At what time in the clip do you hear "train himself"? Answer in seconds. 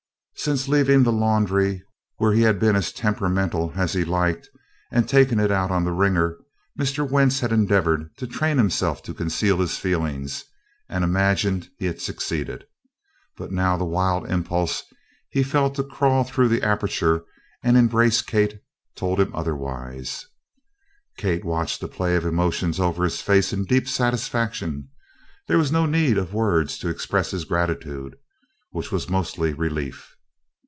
8.25-9.03